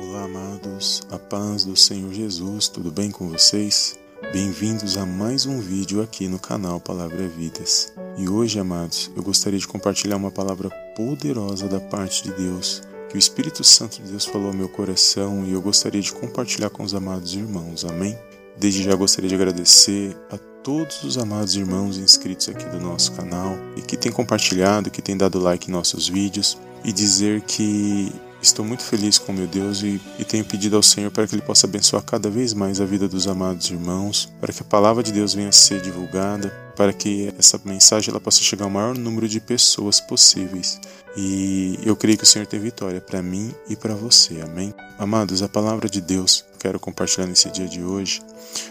Olá, 0.00 0.26
amados, 0.26 1.02
a 1.10 1.18
paz 1.18 1.64
do 1.64 1.74
Senhor 1.74 2.12
Jesus, 2.12 2.68
tudo 2.68 2.88
bem 2.88 3.10
com 3.10 3.28
vocês? 3.28 3.98
Bem-vindos 4.32 4.96
a 4.96 5.04
mais 5.04 5.44
um 5.44 5.58
vídeo 5.58 6.00
aqui 6.00 6.28
no 6.28 6.38
canal 6.38 6.78
Palavra 6.78 7.26
Vidas. 7.26 7.92
E 8.16 8.28
hoje, 8.28 8.60
amados, 8.60 9.10
eu 9.16 9.24
gostaria 9.24 9.58
de 9.58 9.66
compartilhar 9.66 10.16
uma 10.16 10.30
palavra 10.30 10.70
poderosa 10.94 11.66
da 11.66 11.80
parte 11.80 12.22
de 12.22 12.30
Deus, 12.30 12.80
que 13.08 13.16
o 13.16 13.18
Espírito 13.18 13.64
Santo 13.64 14.00
de 14.00 14.08
Deus 14.08 14.24
falou 14.24 14.48
ao 14.48 14.54
meu 14.54 14.68
coração 14.68 15.44
e 15.44 15.52
eu 15.52 15.60
gostaria 15.60 16.00
de 16.00 16.12
compartilhar 16.12 16.70
com 16.70 16.84
os 16.84 16.94
amados 16.94 17.34
irmãos, 17.34 17.84
amém? 17.84 18.16
Desde 18.56 18.84
já 18.84 18.94
gostaria 18.94 19.28
de 19.28 19.34
agradecer 19.34 20.16
a 20.30 20.38
todos 20.62 21.02
os 21.02 21.18
amados 21.18 21.56
irmãos 21.56 21.98
inscritos 21.98 22.48
aqui 22.48 22.66
do 22.66 22.78
nosso 22.78 23.10
canal 23.12 23.56
e 23.76 23.82
que 23.82 23.96
têm 23.96 24.12
compartilhado, 24.12 24.92
que 24.92 25.02
têm 25.02 25.16
dado 25.16 25.40
like 25.40 25.68
em 25.68 25.72
nossos 25.72 26.08
vídeos 26.08 26.56
e 26.84 26.92
dizer 26.92 27.40
que 27.40 28.12
Estou 28.40 28.64
muito 28.64 28.84
feliz 28.84 29.18
com 29.18 29.32
meu 29.32 29.48
Deus 29.48 29.82
e, 29.82 30.00
e, 30.16 30.24
tenho 30.24 30.44
pedido 30.44 30.76
ao 30.76 30.82
Senhor 30.82 31.10
para 31.10 31.26
que 31.26 31.34
Ele 31.34 31.42
possa 31.42 31.66
abençoar 31.66 32.02
cada 32.04 32.30
vez 32.30 32.54
mais 32.54 32.80
a 32.80 32.84
vida 32.84 33.08
dos 33.08 33.26
amados 33.26 33.68
irmãos, 33.68 34.32
para 34.40 34.52
que 34.52 34.62
a 34.62 34.64
palavra 34.64 35.02
de 35.02 35.10
Deus 35.10 35.34
venha 35.34 35.48
a 35.48 35.52
ser 35.52 35.80
divulgada, 35.80 36.48
para 36.76 36.92
que 36.92 37.34
essa 37.36 37.60
mensagem 37.64 38.10
ela 38.10 38.20
possa 38.20 38.40
chegar 38.40 38.64
ao 38.64 38.70
maior 38.70 38.96
número 38.96 39.28
de 39.28 39.40
pessoas 39.40 40.00
possíveis. 40.00 40.80
E 41.16 41.80
eu 41.82 41.96
creio 41.96 42.16
que 42.16 42.22
o 42.22 42.26
Senhor 42.26 42.46
tem 42.46 42.60
vitória 42.60 43.00
para 43.00 43.20
mim 43.20 43.52
e 43.68 43.74
para 43.74 43.94
você. 43.94 44.40
Amém? 44.40 44.72
Amados, 44.96 45.42
a 45.42 45.48
palavra 45.48 45.88
de 45.88 46.00
Deus 46.00 46.44
que 46.52 46.58
quero 46.60 46.78
compartilhar 46.78 47.26
nesse 47.26 47.50
dia 47.50 47.66
de 47.66 47.82
hoje 47.82 48.22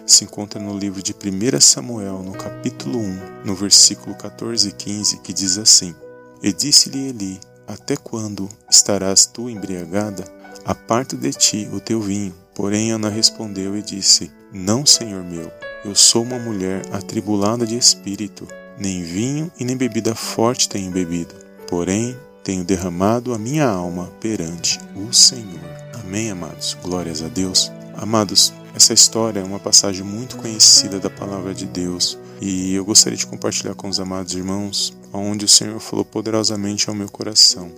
se 0.05 0.23
encontra 0.23 0.61
no 0.61 0.77
livro 0.77 1.03
de 1.03 1.13
1 1.13 1.59
Samuel, 1.59 2.23
no 2.23 2.31
capítulo 2.31 2.99
1, 2.99 3.44
no 3.44 3.53
versículo 3.53 4.16
14 4.16 4.70
e 4.70 4.72
15, 4.72 5.17
que 5.17 5.34
diz 5.34 5.58
assim: 5.58 5.94
E 6.41 6.53
disse-lhe 6.53 7.09
Eli: 7.09 7.39
até 7.67 7.95
quando 7.95 8.48
estarás 8.70 9.26
tu 9.26 9.49
embriagada? 9.49 10.23
Aparta 10.66 11.16
de 11.16 11.31
ti 11.31 11.70
o 11.71 11.80
teu 11.80 12.02
vinho. 12.02 12.34
Porém 12.55 12.91
Ana 12.91 13.09
respondeu 13.09 13.77
e 13.77 13.81
disse: 13.81 14.31
Não, 14.52 14.86
senhor 14.86 15.23
meu, 15.23 15.52
eu 15.86 15.94
sou 15.94 16.23
uma 16.23 16.39
mulher 16.39 16.83
atribulada 16.92 17.66
de 17.66 17.77
espírito. 17.77 18.47
Nem 18.80 19.03
vinho 19.03 19.52
e 19.59 19.66
nem 19.66 19.75
bebida 19.75 20.16
forte 20.16 20.69
tenho 20.69 20.92
bebido. 20.92 21.36
Porém, 21.67 22.16
tenho 22.44 22.64
derramado 22.64 23.33
a 23.33 23.38
minha 23.38 23.67
alma 23.67 24.09
perante 24.22 24.80
o 24.95 25.11
Senhor. 25.11 25.59
Amém, 25.99 26.31
amados. 26.31 26.77
Glórias 26.81 27.22
a 27.22 27.27
Deus. 27.27 27.72
Amados, 27.95 28.53
essa 28.75 28.94
história 28.94 29.39
é 29.39 29.44
uma 29.44 29.59
passagem 29.59 30.03
muito 30.03 30.38
conhecida 30.38 30.99
da 30.99 31.09
palavra 31.09 31.53
de 31.53 31.66
Deus 31.66 32.17
e 32.39 32.75
eu 32.75 32.86
gostaria 32.86 33.17
de 33.17 33.25
compartilhar 33.25 33.73
com 33.73 33.89
os 33.89 33.99
amados 33.99 34.36
irmãos, 34.36 34.95
onde 35.20 35.46
o 35.46 35.50
Senhor 35.50 35.80
falou 35.80 36.06
poderosamente 36.06 36.90
ao 36.90 36.96
meu 36.96 37.10
coração. 37.10 37.72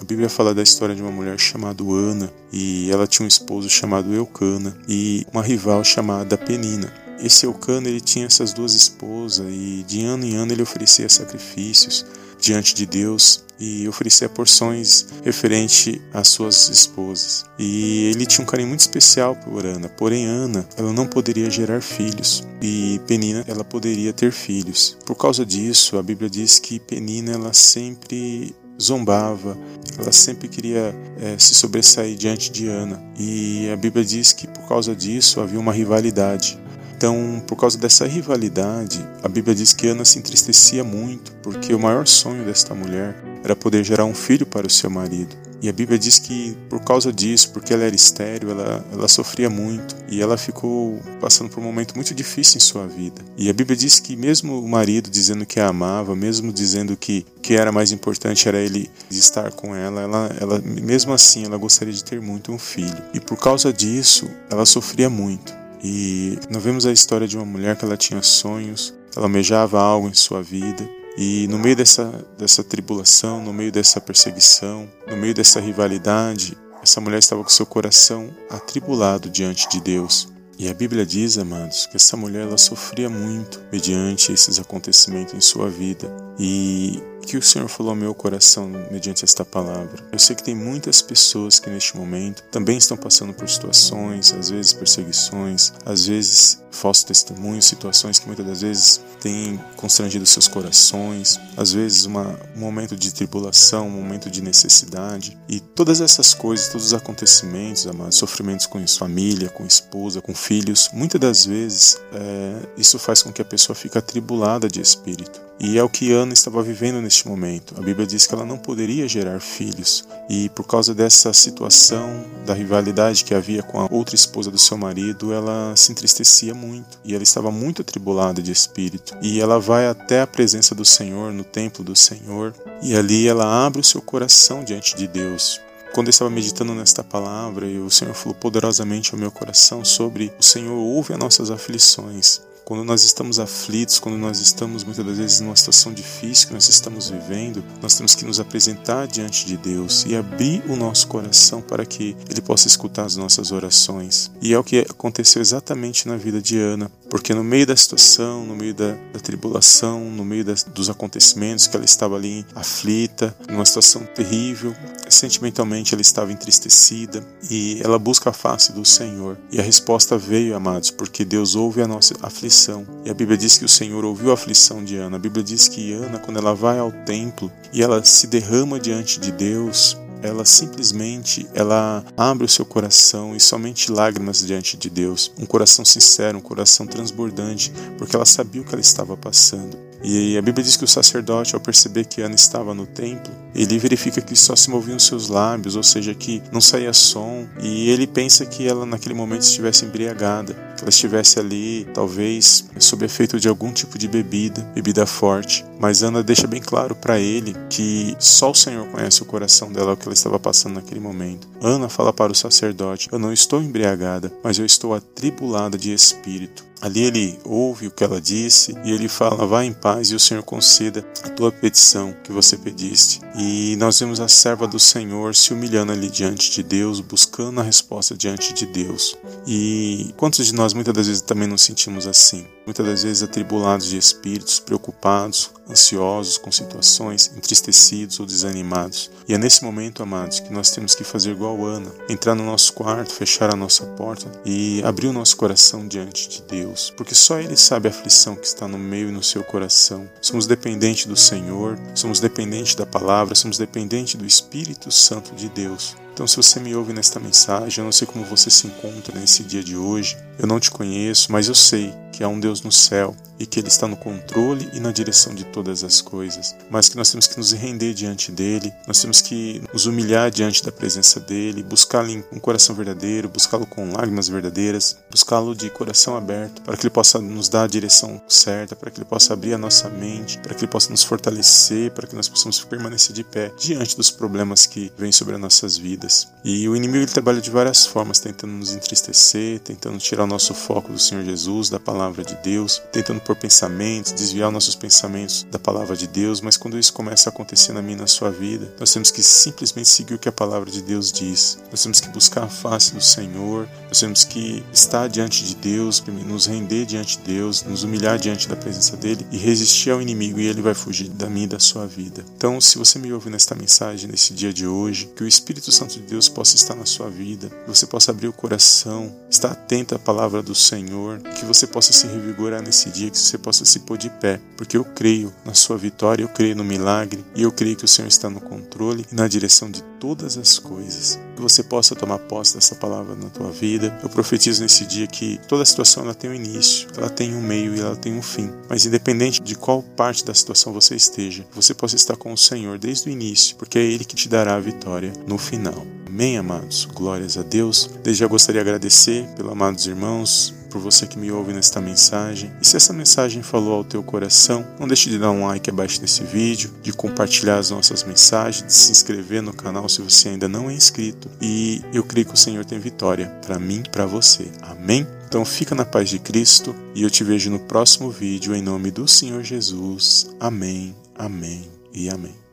A 0.00 0.04
Bíblia 0.04 0.28
fala 0.28 0.54
da 0.54 0.62
história 0.62 0.94
de 0.94 1.00
uma 1.00 1.10
mulher 1.10 1.38
chamada 1.38 1.82
Ana 1.82 2.30
e 2.52 2.90
ela 2.90 3.06
tinha 3.06 3.24
um 3.24 3.28
esposo 3.28 3.70
chamado 3.70 4.12
Eucana 4.12 4.76
e 4.86 5.26
uma 5.32 5.42
rival 5.42 5.82
chamada 5.82 6.36
Penina. 6.36 6.92
Esse 7.18 7.46
Eucana 7.46 7.88
ele 7.88 8.00
tinha 8.00 8.26
essas 8.26 8.52
duas 8.52 8.74
esposas 8.74 9.46
e 9.48 9.84
de 9.88 10.04
ano 10.04 10.26
em 10.26 10.36
ano 10.36 10.52
ele 10.52 10.62
oferecia 10.62 11.08
sacrifícios 11.08 12.04
diante 12.38 12.74
de 12.74 12.84
Deus 12.84 13.45
e 13.58 13.88
oferecia 13.88 14.28
porções 14.28 15.06
referente 15.24 16.00
às 16.12 16.28
suas 16.28 16.68
esposas. 16.68 17.44
E 17.58 18.10
ele 18.14 18.26
tinha 18.26 18.42
um 18.42 18.46
carinho 18.46 18.68
muito 18.68 18.80
especial 18.80 19.36
por 19.36 19.64
Ana, 19.64 19.88
porém 19.88 20.26
Ana, 20.26 20.66
ela 20.76 20.92
não 20.92 21.06
poderia 21.06 21.50
gerar 21.50 21.80
filhos 21.80 22.46
e 22.60 23.00
Penina, 23.06 23.44
ela 23.46 23.64
poderia 23.64 24.12
ter 24.12 24.32
filhos. 24.32 24.96
Por 25.06 25.14
causa 25.14 25.44
disso, 25.44 25.98
a 25.98 26.02
Bíblia 26.02 26.28
diz 26.28 26.58
que 26.58 26.78
Penina 26.78 27.32
ela 27.32 27.52
sempre 27.52 28.54
zombava, 28.80 29.56
ela 29.98 30.12
sempre 30.12 30.48
queria 30.48 30.94
é, 31.20 31.38
se 31.38 31.54
sobressair 31.54 32.16
diante 32.16 32.50
de 32.50 32.68
Ana. 32.68 33.02
E 33.18 33.70
a 33.70 33.76
Bíblia 33.76 34.04
diz 34.04 34.32
que 34.32 34.46
por 34.46 34.68
causa 34.68 34.94
disso 34.94 35.40
havia 35.40 35.58
uma 35.58 35.72
rivalidade. 35.72 36.58
Então, 36.96 37.42
por 37.46 37.56
causa 37.56 37.76
dessa 37.76 38.06
rivalidade, 38.06 39.06
a 39.22 39.28
Bíblia 39.28 39.54
diz 39.54 39.74
que 39.74 39.86
Ana 39.86 40.02
se 40.02 40.18
entristecia 40.18 40.82
muito, 40.82 41.30
porque 41.42 41.74
o 41.74 41.78
maior 41.78 42.06
sonho 42.06 42.42
desta 42.42 42.74
mulher 42.74 43.14
era 43.44 43.54
poder 43.54 43.84
gerar 43.84 44.06
um 44.06 44.14
filho 44.14 44.46
para 44.46 44.66
o 44.66 44.70
seu 44.70 44.88
marido. 44.88 45.36
E 45.60 45.68
a 45.68 45.72
Bíblia 45.72 45.98
diz 45.98 46.18
que 46.18 46.56
por 46.70 46.80
causa 46.80 47.12
disso, 47.12 47.50
porque 47.50 47.74
ela 47.74 47.84
era 47.84 47.94
estéril, 47.94 48.50
ela, 48.50 48.84
ela 48.92 49.08
sofria 49.08 49.50
muito 49.50 49.94
e 50.08 50.22
ela 50.22 50.38
ficou 50.38 50.98
passando 51.20 51.50
por 51.50 51.60
um 51.60 51.64
momento 51.64 51.94
muito 51.94 52.14
difícil 52.14 52.56
em 52.56 52.60
sua 52.60 52.86
vida. 52.86 53.22
E 53.36 53.50
a 53.50 53.52
Bíblia 53.52 53.76
diz 53.76 54.00
que 54.00 54.16
mesmo 54.16 54.58
o 54.58 54.68
marido 54.68 55.10
dizendo 55.10 55.44
que 55.44 55.60
a 55.60 55.68
amava, 55.68 56.14
mesmo 56.16 56.52
dizendo 56.52 56.96
que 56.96 57.26
que 57.42 57.54
era 57.54 57.72
mais 57.72 57.92
importante 57.92 58.48
era 58.48 58.58
ele 58.58 58.90
estar 59.10 59.50
com 59.52 59.74
ela, 59.74 60.00
ela, 60.00 60.36
ela 60.40 60.58
mesmo 60.60 61.12
assim 61.12 61.44
ela 61.44 61.56
gostaria 61.56 61.92
de 61.92 62.04
ter 62.04 62.20
muito 62.20 62.52
um 62.52 62.58
filho. 62.58 63.02
E 63.14 63.20
por 63.20 63.36
causa 63.38 63.72
disso, 63.72 64.28
ela 64.50 64.64
sofria 64.66 65.10
muito. 65.10 65.65
E 65.82 66.38
nós 66.50 66.62
vemos 66.62 66.86
a 66.86 66.92
história 66.92 67.28
de 67.28 67.36
uma 67.36 67.46
mulher 67.46 67.76
que 67.76 67.84
ela 67.84 67.96
tinha 67.96 68.22
sonhos, 68.22 68.94
ela 69.14 69.26
almejava 69.26 69.80
algo 69.80 70.08
em 70.08 70.14
sua 70.14 70.42
vida, 70.42 70.88
e 71.16 71.46
no 71.48 71.58
meio 71.58 71.74
dessa, 71.74 72.12
dessa 72.36 72.62
tribulação, 72.62 73.42
no 73.42 73.52
meio 73.52 73.72
dessa 73.72 74.00
perseguição, 74.00 74.88
no 75.08 75.16
meio 75.16 75.32
dessa 75.32 75.60
rivalidade, 75.60 76.56
essa 76.82 77.00
mulher 77.00 77.18
estava 77.18 77.42
com 77.42 77.48
seu 77.48 77.64
coração 77.64 78.30
atribulado 78.50 79.30
diante 79.30 79.68
de 79.68 79.80
Deus. 79.80 80.28
E 80.58 80.68
a 80.68 80.74
Bíblia 80.74 81.04
diz, 81.04 81.36
amados, 81.36 81.86
que 81.86 81.96
essa 81.96 82.16
mulher 82.16 82.42
ela 82.46 82.56
sofria 82.56 83.10
muito 83.10 83.60
mediante 83.72 84.32
esses 84.32 84.58
acontecimentos 84.58 85.34
em 85.34 85.40
sua 85.40 85.68
vida. 85.68 86.10
E 86.38 87.02
que 87.26 87.36
o 87.36 87.42
Senhor 87.42 87.68
falou 87.68 87.90
ao 87.90 87.96
meu 87.96 88.14
coração 88.14 88.68
mediante 88.90 89.24
esta 89.24 89.44
palavra. 89.44 90.02
Eu 90.12 90.18
sei 90.18 90.36
que 90.36 90.44
tem 90.44 90.54
muitas 90.54 91.02
pessoas 91.02 91.58
que 91.58 91.68
neste 91.68 91.96
momento 91.96 92.42
também 92.44 92.78
estão 92.78 92.96
passando 92.96 93.34
por 93.34 93.48
situações, 93.48 94.32
às 94.32 94.48
vezes 94.48 94.72
perseguições, 94.72 95.72
às 95.84 96.06
vezes 96.06 96.62
falsos 96.76 97.04
testemunhos, 97.04 97.64
situações 97.64 98.18
que 98.18 98.26
muitas 98.26 98.46
das 98.46 98.60
vezes 98.60 99.00
têm 99.20 99.58
constrangido 99.76 100.24
seus 100.26 100.48
corações, 100.48 101.38
às 101.56 101.72
vezes 101.72 102.04
uma, 102.04 102.38
um 102.54 102.60
momento 102.60 102.96
de 102.96 103.12
tribulação, 103.12 103.88
um 103.88 103.90
momento 103.90 104.30
de 104.30 104.42
necessidade. 104.42 105.36
E 105.48 105.60
todas 105.60 106.00
essas 106.00 106.34
coisas, 106.34 106.68
todos 106.68 106.86
os 106.86 106.94
acontecimentos, 106.94 107.86
amados, 107.86 108.16
sofrimentos 108.16 108.66
com 108.66 108.86
família, 108.96 109.48
com 109.48 109.66
esposa, 109.66 110.20
com 110.20 110.34
filhos, 110.34 110.88
muitas 110.92 111.20
das 111.20 111.46
vezes 111.46 111.98
é, 112.12 112.62
isso 112.76 112.98
faz 112.98 113.22
com 113.22 113.32
que 113.32 113.42
a 113.42 113.44
pessoa 113.44 113.74
fique 113.74 113.98
atribulada 113.98 114.68
de 114.68 114.80
espírito. 114.80 115.40
E 115.58 115.78
é 115.78 115.82
o 115.82 115.88
que 115.88 116.12
Ana 116.12 116.34
estava 116.34 116.62
vivendo 116.62 117.00
neste 117.00 117.26
momento. 117.26 117.74
A 117.78 117.80
Bíblia 117.80 118.06
diz 118.06 118.26
que 118.26 118.34
ela 118.34 118.44
não 118.44 118.58
poderia 118.58 119.08
gerar 119.08 119.40
filhos, 119.40 120.06
e 120.28 120.50
por 120.50 120.66
causa 120.66 120.94
dessa 120.94 121.32
situação, 121.32 122.24
da 122.44 122.52
rivalidade 122.52 123.24
que 123.24 123.34
havia 123.34 123.62
com 123.62 123.80
a 123.80 123.88
outra 123.90 124.14
esposa 124.14 124.50
do 124.50 124.58
seu 124.58 124.76
marido, 124.76 125.32
ela 125.32 125.74
se 125.74 125.90
entristecia 125.90 126.54
muito, 126.54 126.65
e 127.04 127.14
ela 127.14 127.22
estava 127.22 127.50
muito 127.50 127.82
atribulada 127.82 128.42
de 128.42 128.52
espírito. 128.52 129.16
E 129.22 129.40
ela 129.40 129.58
vai 129.58 129.86
até 129.86 130.20
a 130.20 130.26
presença 130.26 130.74
do 130.74 130.84
Senhor, 130.84 131.32
no 131.32 131.44
templo 131.44 131.84
do 131.84 131.96
Senhor, 131.96 132.54
e 132.82 132.94
ali 132.94 133.28
ela 133.28 133.66
abre 133.66 133.80
o 133.80 133.84
seu 133.84 134.00
coração 134.00 134.64
diante 134.64 134.96
de 134.96 135.06
Deus, 135.06 135.60
quando 135.94 136.08
eu 136.08 136.10
estava 136.10 136.30
meditando 136.30 136.74
nesta 136.74 137.02
palavra 137.02 137.66
e 137.66 137.78
o 137.78 137.90
Senhor 137.90 138.14
falou 138.14 138.34
poderosamente 138.34 139.14
ao 139.14 139.18
meu 139.18 139.30
coração 139.30 139.84
sobre 139.84 140.32
o 140.38 140.42
Senhor 140.42 140.76
ouve 140.76 141.14
as 141.14 141.18
nossas 141.18 141.50
aflições. 141.50 142.42
Quando 142.66 142.82
nós 142.82 143.04
estamos 143.04 143.38
aflitos, 143.38 144.00
quando 144.00 144.18
nós 144.18 144.40
estamos 144.40 144.82
muitas 144.82 145.06
das 145.06 145.18
vezes 145.18 145.38
numa 145.38 145.54
situação 145.54 145.92
difícil 145.92 146.48
que 146.48 146.54
nós 146.54 146.68
estamos 146.68 147.08
vivendo, 147.08 147.62
nós 147.80 147.94
temos 147.94 148.16
que 148.16 148.24
nos 148.24 148.40
apresentar 148.40 149.06
diante 149.06 149.46
de 149.46 149.56
Deus 149.56 150.04
e 150.04 150.16
abrir 150.16 150.64
o 150.68 150.74
nosso 150.74 151.06
coração 151.06 151.62
para 151.62 151.86
que 151.86 152.16
Ele 152.28 152.40
possa 152.40 152.66
escutar 152.66 153.04
as 153.04 153.14
nossas 153.14 153.52
orações. 153.52 154.32
E 154.42 154.52
é 154.52 154.58
o 154.58 154.64
que 154.64 154.80
aconteceu 154.80 155.40
exatamente 155.40 156.08
na 156.08 156.16
vida 156.16 156.42
de 156.42 156.58
Ana, 156.58 156.90
porque 157.08 157.32
no 157.32 157.44
meio 157.44 157.68
da 157.68 157.76
situação, 157.76 158.44
no 158.44 158.56
meio 158.56 158.74
da, 158.74 158.96
da 159.12 159.20
tribulação, 159.20 160.00
no 160.00 160.24
meio 160.24 160.44
das, 160.44 160.64
dos 160.64 160.90
acontecimentos 160.90 161.68
que 161.68 161.76
ela 161.76 161.84
estava 161.84 162.16
ali 162.16 162.44
aflita, 162.52 163.32
numa 163.48 163.64
situação 163.64 164.04
terrível, 164.06 164.74
sentimentalmente 165.08 165.94
ela 165.94 166.02
estava 166.02 166.32
entristecida 166.32 167.24
e 167.48 167.80
ela 167.84 167.96
busca 167.96 168.30
a 168.30 168.32
face 168.32 168.72
do 168.72 168.84
Senhor. 168.84 169.38
E 169.52 169.60
a 169.60 169.62
resposta 169.62 170.18
veio, 170.18 170.56
amados, 170.56 170.90
porque 170.90 171.24
Deus 171.24 171.54
ouve 171.54 171.80
a 171.80 171.86
nossa 171.86 172.12
aflição 172.20 172.55
aflição. 172.56 172.86
E 173.04 173.10
a 173.10 173.14
Bíblia 173.14 173.36
diz 173.36 173.58
que 173.58 173.64
o 173.64 173.68
Senhor 173.68 174.04
ouviu 174.04 174.30
a 174.30 174.34
aflição 174.34 174.82
de 174.82 174.96
Ana. 174.96 175.16
A 175.16 175.20
Bíblia 175.20 175.44
diz 175.44 175.68
que 175.68 175.92
Ana, 175.92 176.18
quando 176.18 176.38
ela 176.38 176.54
vai 176.54 176.78
ao 176.78 176.90
templo 176.90 177.52
e 177.72 177.82
ela 177.82 178.02
se 178.02 178.26
derrama 178.26 178.80
diante 178.80 179.20
de 179.20 179.30
Deus, 179.30 179.96
ela 180.22 180.44
simplesmente 180.44 181.46
ela 181.54 182.02
abre 182.16 182.46
o 182.46 182.48
seu 182.48 182.64
coração 182.64 183.36
e 183.36 183.40
somente 183.40 183.92
lágrimas 183.92 184.44
diante 184.44 184.76
de 184.76 184.88
Deus, 184.88 185.30
um 185.38 185.44
coração 185.44 185.84
sincero, 185.84 186.38
um 186.38 186.40
coração 186.40 186.86
transbordante, 186.86 187.70
porque 187.98 188.16
ela 188.16 188.24
sabia 188.24 188.62
o 188.62 188.64
que 188.64 188.72
ela 188.72 188.80
estava 188.80 189.16
passando. 189.16 189.85
E 190.02 190.36
a 190.36 190.42
Bíblia 190.42 190.64
diz 190.64 190.76
que 190.76 190.84
o 190.84 190.88
sacerdote, 190.88 191.54
ao 191.54 191.60
perceber 191.60 192.04
que 192.04 192.20
Ana 192.20 192.34
estava 192.34 192.74
no 192.74 192.86
templo, 192.86 193.32
ele 193.54 193.78
verifica 193.78 194.20
que 194.20 194.36
só 194.36 194.54
se 194.54 194.70
moviam 194.70 194.98
seus 194.98 195.28
lábios, 195.28 195.76
ou 195.76 195.82
seja, 195.82 196.14
que 196.14 196.42
não 196.52 196.60
saía 196.60 196.92
som, 196.92 197.46
e 197.60 197.90
ele 197.90 198.06
pensa 198.06 198.44
que 198.44 198.66
ela 198.66 198.86
naquele 198.86 199.14
momento 199.14 199.42
estivesse 199.42 199.84
embriagada. 199.84 200.66
que 200.76 200.82
ela 200.82 200.90
estivesse 200.90 201.38
ali, 201.38 201.86
talvez, 201.94 202.68
sob 202.78 203.02
efeito 203.04 203.40
de 203.40 203.48
algum 203.48 203.72
tipo 203.72 203.96
de 203.96 204.06
bebida, 204.06 204.60
bebida 204.74 205.06
forte. 205.06 205.64
Mas 205.80 206.02
Ana 206.02 206.22
deixa 206.22 206.46
bem 206.46 206.60
claro 206.60 206.94
para 206.94 207.18
ele 207.18 207.56
que 207.70 208.14
só 208.18 208.50
o 208.50 208.54
Senhor 208.54 208.86
conhece 208.88 209.22
o 209.22 209.24
coração 209.24 209.72
dela, 209.72 209.94
o 209.94 209.96
que 209.96 210.04
ela 210.04 210.12
estava 210.12 210.38
passando 210.38 210.74
naquele 210.74 211.00
momento. 211.00 211.48
Ana 211.62 211.88
fala 211.88 212.12
para 212.12 212.30
o 212.30 212.34
sacerdote: 212.34 213.08
Eu 213.10 213.18
não 213.18 213.32
estou 213.32 213.62
embriagada, 213.62 214.30
mas 214.44 214.58
eu 214.58 214.66
estou 214.66 214.94
atribulada 214.94 215.78
de 215.78 215.94
espírito. 215.94 216.64
Ali 216.80 217.04
ele 217.04 217.38
ouve 217.44 217.86
o 217.86 217.90
que 217.90 218.04
ela 218.04 218.20
disse 218.20 218.74
e 218.84 218.92
ele 218.92 219.08
fala: 219.08 219.46
Vá 219.46 219.64
em 219.64 219.72
paz 219.72 220.10
e 220.10 220.14
o 220.14 220.20
Senhor 220.20 220.42
conceda 220.42 221.04
a 221.24 221.30
tua 221.30 221.50
petição 221.50 222.14
que 222.22 222.32
você 222.32 222.56
pediste. 222.56 223.20
E 223.34 223.76
nós 223.76 223.98
vemos 223.98 224.20
a 224.20 224.28
serva 224.28 224.66
do 224.66 224.78
Senhor 224.78 225.34
se 225.34 225.52
humilhando 225.52 225.92
ali 225.92 226.10
diante 226.10 226.50
de 226.50 226.62
Deus, 226.62 227.00
buscando 227.00 227.60
a 227.60 227.64
resposta 227.64 228.16
diante 228.16 228.52
de 228.52 228.66
Deus. 228.66 229.16
E 229.46 230.12
quantos 230.16 230.46
de 230.46 230.54
nós 230.54 230.74
muitas 230.74 230.94
das 230.94 231.06
vezes 231.06 231.22
também 231.22 231.48
nos 231.48 231.62
sentimos 231.62 232.06
assim? 232.06 232.46
Muitas 232.66 232.84
das 232.84 233.02
vezes 233.04 233.22
atribulados 233.22 233.86
de 233.86 233.96
espíritos, 233.96 234.58
preocupados, 234.58 235.52
ansiosos 235.70 236.36
com 236.36 236.50
situações, 236.50 237.30
entristecidos 237.36 238.18
ou 238.20 238.26
desanimados. 238.26 239.10
E 239.28 239.34
é 239.34 239.38
nesse 239.38 239.64
momento, 239.64 240.02
amados, 240.02 240.40
que 240.40 240.52
nós 240.52 240.70
temos 240.70 240.94
que 240.94 241.04
fazer 241.04 241.30
igual 241.30 241.64
Ana, 241.64 241.90
entrar 242.08 242.34
no 242.34 242.44
nosso 242.44 242.72
quarto, 242.72 243.12
fechar 243.12 243.52
a 243.52 243.56
nossa 243.56 243.84
porta 243.84 244.30
e 244.44 244.82
abrir 244.84 245.06
o 245.06 245.12
nosso 245.12 245.36
coração 245.36 245.86
diante 245.86 246.28
de 246.28 246.42
Deus, 246.42 246.92
porque 246.96 247.14
só 247.14 247.38
Ele 247.38 247.56
sabe 247.56 247.88
a 247.88 247.90
aflição 247.90 248.36
que 248.36 248.46
está 248.46 248.66
no 248.66 248.78
meio 248.78 249.08
e 249.08 249.12
no 249.12 249.22
seu 249.22 249.44
coração. 249.44 250.08
Somos 250.20 250.46
dependentes 250.46 251.06
do 251.06 251.16
Senhor, 251.16 251.78
somos 251.94 252.20
dependentes 252.20 252.74
da 252.74 252.84
palavra, 252.84 253.34
somos 253.34 253.58
dependentes 253.58 254.16
do 254.16 254.26
Espírito 254.26 254.90
Santo 254.90 255.34
de 255.34 255.48
Deus. 255.48 255.96
Então, 256.12 256.26
se 256.26 256.36
você 256.36 256.58
me 256.58 256.74
ouve 256.74 256.94
nesta 256.94 257.20
mensagem, 257.20 257.80
eu 257.80 257.84
não 257.84 257.92
sei 257.92 258.06
como 258.06 258.24
você 258.24 258.48
se 258.48 258.66
encontra 258.66 259.20
nesse 259.20 259.42
dia 259.42 259.62
de 259.62 259.76
hoje, 259.76 260.16
eu 260.38 260.46
não 260.46 260.60
te 260.60 260.70
conheço, 260.70 261.30
mas 261.32 261.48
eu 261.48 261.54
sei 261.54 261.94
que 262.16 262.24
há 262.24 262.28
um 262.28 262.40
Deus 262.40 262.62
no 262.62 262.72
céu 262.72 263.14
e 263.38 263.44
que 263.44 263.60
Ele 263.60 263.68
está 263.68 263.86
no 263.86 263.96
controle 263.96 264.68
e 264.72 264.80
na 264.80 264.90
direção 264.90 265.34
de 265.34 265.44
todas 265.44 265.84
as 265.84 266.00
coisas, 266.00 266.56
mas 266.70 266.88
que 266.88 266.96
nós 266.96 267.10
temos 267.10 267.26
que 267.26 267.36
nos 267.36 267.52
render 267.52 267.92
diante 267.92 268.32
dele, 268.32 268.72
nós 268.86 269.00
temos 269.00 269.20
que 269.20 269.62
nos 269.72 269.84
humilhar 269.84 270.30
diante 270.30 270.64
da 270.64 270.72
presença 270.72 271.20
dele, 271.20 271.62
buscá-lo 271.62 272.08
em 272.08 272.24
um 272.32 272.38
coração 272.38 272.74
verdadeiro, 272.74 273.28
buscá-lo 273.28 273.66
com 273.66 273.92
lágrimas 273.92 274.28
verdadeiras, 274.28 274.96
buscá-lo 275.10 275.54
de 275.54 275.68
coração 275.68 276.16
aberto, 276.16 276.62
para 276.62 276.76
que 276.76 276.84
ele 276.84 276.90
possa 276.90 277.20
nos 277.20 277.48
dar 277.48 277.64
a 277.64 277.66
direção 277.66 278.20
certa, 278.26 278.74
para 278.74 278.90
que 278.90 278.98
ele 278.98 279.04
possa 279.04 279.34
abrir 279.34 279.52
a 279.52 279.58
nossa 279.58 279.88
mente, 279.90 280.38
para 280.38 280.54
que 280.54 280.64
ele 280.64 280.72
possa 280.72 280.90
nos 280.90 281.02
fortalecer, 281.02 281.90
para 281.90 282.06
que 282.06 282.16
nós 282.16 282.28
possamos 282.28 282.64
permanecer 282.64 283.14
de 283.14 283.22
pé 283.22 283.52
diante 283.58 283.96
dos 283.96 284.10
problemas 284.10 284.64
que 284.64 284.90
vêm 284.96 285.12
sobre 285.12 285.34
as 285.34 285.40
nossas 285.40 285.76
vidas. 285.76 286.28
E 286.42 286.66
o 286.68 286.74
inimigo 286.74 287.04
ele 287.04 287.06
trabalha 287.06 287.40
de 287.40 287.50
várias 287.50 287.84
formas, 287.86 288.18
tentando 288.18 288.54
nos 288.54 288.72
entristecer, 288.72 289.60
tentando 289.60 289.98
tirar 289.98 290.25
o 290.26 290.28
nosso 290.28 290.54
foco 290.54 290.92
do 290.92 290.98
Senhor 290.98 291.24
Jesus, 291.24 291.70
da 291.70 291.80
palavra 291.80 291.96
palavra 291.96 292.22
de 292.22 292.34
Deus, 292.36 292.82
tentando 292.92 293.20
por 293.20 293.36
pensamentos, 293.36 294.12
desviar 294.12 294.50
nossos 294.50 294.74
pensamentos 294.74 295.46
da 295.50 295.58
palavra 295.58 295.96
de 295.96 296.06
Deus, 296.06 296.40
mas 296.40 296.56
quando 296.56 296.78
isso 296.78 296.92
começa 296.92 297.28
a 297.28 297.32
acontecer 297.32 297.72
na 297.72 297.82
minha 297.82 297.98
na 297.98 298.06
sua 298.06 298.30
vida, 298.30 298.72
nós 298.78 298.92
temos 298.92 299.10
que 299.10 299.22
simplesmente 299.22 299.88
seguir 299.88 300.14
o 300.14 300.18
que 300.18 300.28
a 300.28 300.32
palavra 300.32 300.70
de 300.70 300.82
Deus 300.82 301.10
diz. 301.10 301.58
Nós 301.70 301.82
temos 301.82 302.00
que 302.00 302.08
buscar 302.08 302.44
a 302.44 302.48
face 302.48 302.94
do 302.94 303.00
Senhor, 303.00 303.68
nós 303.88 303.98
temos 303.98 304.24
que 304.24 304.62
estar 304.72 305.08
diante 305.08 305.44
de 305.44 305.56
Deus, 305.56 306.02
nos 306.26 306.46
render 306.46 306.86
diante 306.86 307.18
de 307.18 307.24
Deus, 307.24 307.62
nos 307.62 307.82
humilhar 307.82 308.18
diante 308.18 308.48
da 308.48 308.56
presença 308.56 308.96
dele 308.96 309.26
e 309.32 309.36
resistir 309.36 309.90
ao 309.90 310.00
inimigo 310.00 310.38
e 310.38 310.46
ele 310.46 310.62
vai 310.62 310.74
fugir 310.74 311.08
da 311.08 311.28
minha 311.28 311.46
e 311.46 311.48
da 311.48 311.58
sua 311.58 311.86
vida. 311.86 312.24
Então, 312.36 312.60
se 312.60 312.78
você 312.78 312.98
me 312.98 313.12
ouve 313.12 313.30
nesta 313.30 313.54
mensagem, 313.54 314.10
nesse 314.10 314.32
dia 314.32 314.52
de 314.52 314.66
hoje, 314.66 315.10
que 315.16 315.24
o 315.24 315.28
Espírito 315.28 315.72
Santo 315.72 315.94
de 315.94 316.02
Deus 316.02 316.28
possa 316.28 316.56
estar 316.56 316.74
na 316.74 316.86
sua 316.86 317.08
vida, 317.08 317.48
que 317.48 317.68
você 317.68 317.86
possa 317.86 318.10
abrir 318.10 318.28
o 318.28 318.32
coração, 318.32 319.14
estar 319.30 319.52
atento 319.52 319.94
à 319.94 319.98
palavra 320.16 320.42
do 320.42 320.54
Senhor, 320.54 321.18
que 321.18 321.44
você 321.44 321.66
possa 321.66 321.92
se 321.92 322.06
revigorar 322.06 322.62
nesse 322.62 322.88
dia, 322.88 323.10
que 323.10 323.18
você 323.18 323.36
possa 323.36 323.66
se 323.66 323.80
pôr 323.80 323.98
de 323.98 324.08
pé, 324.08 324.40
porque 324.56 324.74
eu 324.74 324.82
creio 324.82 325.30
na 325.44 325.52
sua 325.52 325.76
vitória, 325.76 326.22
eu 326.22 326.28
creio 326.28 326.56
no 326.56 326.64
milagre 326.64 327.22
e 327.34 327.42
eu 327.42 327.52
creio 327.52 327.76
que 327.76 327.84
o 327.84 327.88
Senhor 327.88 328.08
está 328.08 328.30
no 328.30 328.40
controle 328.40 329.04
e 329.12 329.14
na 329.14 329.28
direção 329.28 329.70
de 329.70 329.82
todas 330.00 330.38
as 330.38 330.58
coisas. 330.58 331.20
Que 331.34 331.42
você 331.42 331.62
possa 331.62 331.94
tomar 331.94 332.18
posse 332.20 332.54
dessa 332.54 332.74
palavra 332.74 333.14
na 333.14 333.28
tua 333.28 333.50
vida. 333.50 333.94
Eu 334.02 334.08
profetizo 334.08 334.62
nesse 334.62 334.86
dia 334.86 335.06
que 335.06 335.38
toda 335.48 335.66
situação 335.66 336.04
ela 336.04 336.14
tem 336.14 336.30
um 336.30 336.34
início, 336.34 336.88
ela 336.96 337.10
tem 337.10 337.34
um 337.34 337.42
meio 337.42 337.76
e 337.76 337.80
ela 337.80 337.94
tem 337.94 338.14
um 338.14 338.22
fim. 338.22 338.50
Mas 338.70 338.86
independente 338.86 339.42
de 339.42 339.54
qual 339.54 339.82
parte 339.82 340.24
da 340.24 340.32
situação 340.32 340.72
você 340.72 340.96
esteja, 340.96 341.46
você 341.52 341.74
possa 341.74 341.94
estar 341.94 342.16
com 342.16 342.32
o 342.32 342.38
Senhor 342.38 342.78
desde 342.78 343.10
o 343.10 343.12
início, 343.12 343.54
porque 343.56 343.78
é 343.78 343.82
Ele 343.82 344.04
que 344.04 344.16
te 344.16 344.30
dará 344.30 344.54
a 344.54 344.60
vitória 344.60 345.12
no 345.26 345.36
final. 345.36 345.95
Amém, 346.16 346.38
amados? 346.38 346.88
Glórias 346.94 347.36
a 347.36 347.42
Deus. 347.42 347.90
Desde 348.02 348.20
já 348.20 348.26
gostaria 348.26 348.64
de 348.64 348.66
agradecer 348.66 349.26
pelos 349.36 349.52
amados 349.52 349.86
irmãos, 349.86 350.54
por 350.70 350.80
você 350.80 351.06
que 351.06 351.18
me 351.18 351.30
ouve 351.30 351.52
nesta 351.52 351.78
mensagem. 351.78 352.50
E 352.58 352.66
se 352.66 352.74
essa 352.74 352.90
mensagem 352.94 353.42
falou 353.42 353.74
ao 353.74 353.84
teu 353.84 354.02
coração, 354.02 354.66
não 354.80 354.88
deixe 354.88 355.10
de 355.10 355.18
dar 355.18 355.30
um 355.30 355.46
like 355.46 355.68
abaixo 355.68 356.00
desse 356.00 356.24
vídeo, 356.24 356.72
de 356.82 356.90
compartilhar 356.90 357.58
as 357.58 357.68
nossas 357.68 358.02
mensagens, 358.02 358.64
de 358.64 358.72
se 358.72 358.92
inscrever 358.92 359.42
no 359.42 359.52
canal 359.52 359.90
se 359.90 360.00
você 360.00 360.30
ainda 360.30 360.48
não 360.48 360.70
é 360.70 360.72
inscrito. 360.72 361.28
E 361.38 361.82
eu 361.92 362.02
creio 362.02 362.26
que 362.26 362.32
o 362.32 362.38
Senhor 362.38 362.64
tem 362.64 362.78
vitória 362.78 363.28
para 363.44 363.58
mim, 363.58 363.82
para 363.92 364.06
você. 364.06 364.48
Amém? 364.62 365.06
Então 365.28 365.44
fica 365.44 365.74
na 365.74 365.84
paz 365.84 366.08
de 366.08 366.18
Cristo 366.18 366.74
e 366.94 367.02
eu 367.02 367.10
te 367.10 367.24
vejo 367.24 367.50
no 367.50 367.58
próximo 367.58 368.10
vídeo 368.10 368.54
em 368.54 368.62
nome 368.62 368.90
do 368.90 369.06
Senhor 369.06 369.42
Jesus. 369.42 370.34
Amém, 370.40 370.96
amém 371.14 371.68
e 371.92 372.08
amém. 372.08 372.45